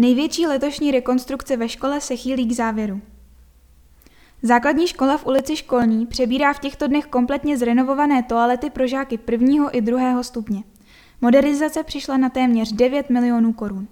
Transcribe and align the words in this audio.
Největší 0.00 0.46
letošní 0.46 0.90
rekonstrukce 0.90 1.56
ve 1.56 1.68
škole 1.68 2.00
se 2.00 2.16
chýlí 2.16 2.46
k 2.46 2.52
závěru. 2.52 3.00
Základní 4.42 4.86
škola 4.86 5.16
v 5.16 5.26
ulici 5.26 5.56
Školní 5.56 6.06
přebírá 6.06 6.52
v 6.52 6.58
těchto 6.58 6.86
dnech 6.86 7.06
kompletně 7.06 7.58
zrenovované 7.58 8.22
toalety 8.22 8.70
pro 8.70 8.86
žáky 8.86 9.18
prvního 9.18 9.76
i 9.76 9.80
druhého 9.80 10.24
stupně. 10.24 10.62
Modernizace 11.20 11.82
přišla 11.82 12.16
na 12.16 12.28
téměř 12.28 12.72
9 12.72 13.10
milionů 13.10 13.52
korun. 13.52 13.88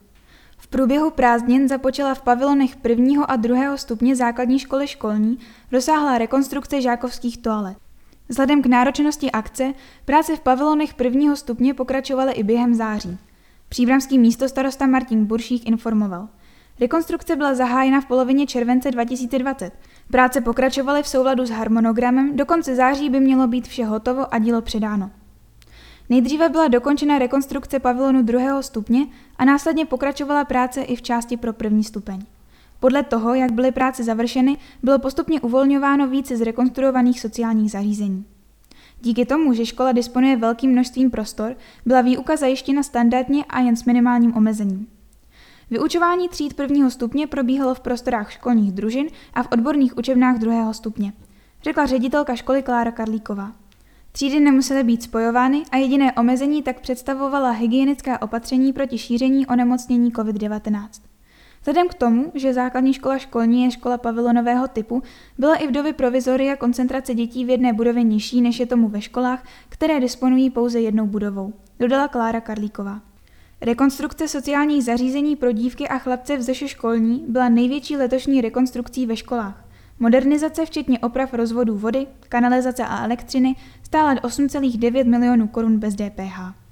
V 0.58 0.66
průběhu 0.66 1.10
prázdnin 1.10 1.68
započala 1.68 2.14
v 2.14 2.22
pavilonech 2.22 2.76
prvního 2.76 3.30
a 3.30 3.36
druhého 3.36 3.78
stupně 3.78 4.16
základní 4.16 4.58
školy 4.58 4.88
školní 4.88 5.38
rozsáhlá 5.72 6.18
rekonstrukce 6.18 6.80
žákovských 6.80 7.38
toalet. 7.38 7.76
Vzhledem 8.28 8.62
k 8.62 8.66
náročnosti 8.66 9.30
akce 9.30 9.72
práce 10.04 10.36
v 10.36 10.40
pavilonech 10.40 10.94
prvního 10.94 11.36
stupně 11.36 11.74
pokračovaly 11.74 12.32
i 12.32 12.42
během 12.42 12.74
září. 12.74 13.18
Příbramský 13.76 14.18
místostarosta 14.18 14.86
Martin 14.86 15.24
Buršík 15.24 15.66
informoval. 15.66 16.28
Rekonstrukce 16.80 17.36
byla 17.36 17.54
zahájena 17.54 18.00
v 18.00 18.06
polovině 18.06 18.46
července 18.46 18.90
2020. 18.90 19.72
Práce 20.10 20.40
pokračovaly 20.40 21.02
v 21.02 21.08
souladu 21.08 21.46
s 21.46 21.50
harmonogramem, 21.50 22.36
do 22.36 22.46
konce 22.46 22.76
září 22.76 23.10
by 23.10 23.20
mělo 23.20 23.48
být 23.48 23.68
vše 23.68 23.84
hotovo 23.84 24.34
a 24.34 24.38
dílo 24.38 24.62
předáno. 24.62 25.10
Nejdříve 26.08 26.48
byla 26.48 26.68
dokončena 26.68 27.18
rekonstrukce 27.18 27.78
pavilonu 27.78 28.22
druhého 28.22 28.62
stupně 28.62 29.06
a 29.36 29.44
následně 29.44 29.86
pokračovala 29.86 30.44
práce 30.44 30.82
i 30.82 30.96
v 30.96 31.02
části 31.02 31.36
pro 31.36 31.52
první 31.52 31.84
stupeň. 31.84 32.24
Podle 32.80 33.02
toho, 33.02 33.34
jak 33.34 33.52
byly 33.52 33.72
práce 33.72 34.04
završeny, 34.04 34.56
bylo 34.82 34.98
postupně 34.98 35.40
uvolňováno 35.40 36.06
více 36.06 36.36
z 36.36 36.40
rekonstruovaných 36.40 37.20
sociálních 37.20 37.70
zařízení. 37.70 38.24
Díky 39.00 39.26
tomu, 39.26 39.52
že 39.52 39.66
škola 39.66 39.92
disponuje 39.92 40.36
velkým 40.36 40.70
množstvím 40.70 41.10
prostor, 41.10 41.56
byla 41.86 42.00
výuka 42.00 42.36
zajištěna 42.36 42.82
standardně 42.82 43.44
a 43.44 43.60
jen 43.60 43.76
s 43.76 43.84
minimálním 43.84 44.36
omezením. 44.36 44.86
Vyučování 45.70 46.28
tříd 46.28 46.54
prvního 46.54 46.90
stupně 46.90 47.26
probíhalo 47.26 47.74
v 47.74 47.80
prostorách 47.80 48.32
školních 48.32 48.72
družin 48.72 49.06
a 49.34 49.42
v 49.42 49.48
odborných 49.52 49.98
učebnách 49.98 50.38
druhého 50.38 50.74
stupně, 50.74 51.12
řekla 51.62 51.86
ředitelka 51.86 52.36
školy 52.36 52.62
Klára 52.62 52.90
Karlíková. 52.90 53.52
Třídy 54.12 54.40
nemusely 54.40 54.84
být 54.84 55.02
spojovány 55.02 55.62
a 55.72 55.76
jediné 55.76 56.12
omezení 56.12 56.62
tak 56.62 56.80
představovala 56.80 57.50
hygienická 57.50 58.22
opatření 58.22 58.72
proti 58.72 58.98
šíření 58.98 59.46
onemocnění 59.46 60.12
COVID-19. 60.12 60.88
Vzhledem 61.66 61.88
k 61.88 61.94
tomu, 61.94 62.32
že 62.34 62.54
základní 62.54 62.92
škola 62.92 63.18
školní 63.18 63.64
je 63.64 63.70
škola 63.70 63.98
pavilonového 63.98 64.68
typu, 64.68 65.02
byla 65.38 65.56
i 65.56 65.66
v 65.66 65.70
době 65.70 65.92
provizoria 65.92 66.56
koncentrace 66.56 67.14
dětí 67.14 67.44
v 67.44 67.48
jedné 67.48 67.72
budově 67.72 68.02
nižší, 68.02 68.40
než 68.40 68.60
je 68.60 68.66
tomu 68.66 68.88
ve 68.88 69.00
školách, 69.00 69.44
které 69.68 70.00
disponují 70.00 70.50
pouze 70.50 70.80
jednou 70.80 71.06
budovou, 71.06 71.52
dodala 71.80 72.08
Klára 72.08 72.40
Karlíková. 72.40 73.00
Rekonstrukce 73.60 74.28
sociálních 74.28 74.84
zařízení 74.84 75.36
pro 75.36 75.52
dívky 75.52 75.88
a 75.88 75.98
chlapce 75.98 76.36
v 76.36 76.42
Zeše 76.42 76.68
školní 76.68 77.24
byla 77.28 77.48
největší 77.48 77.96
letošní 77.96 78.40
rekonstrukcí 78.40 79.06
ve 79.06 79.16
školách. 79.16 79.64
Modernizace 79.98 80.66
včetně 80.66 80.98
oprav 80.98 81.34
rozvodů 81.34 81.78
vody, 81.78 82.06
kanalizace 82.28 82.84
a 82.84 83.04
elektřiny 83.04 83.56
stála 83.82 84.14
8,9 84.14 85.04
milionů 85.04 85.48
korun 85.48 85.78
bez 85.78 85.94
DPH. 85.94 86.65